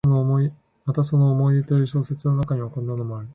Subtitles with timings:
[0.85, 3.27] またその「思い出」という小説の中には、こんなのもある。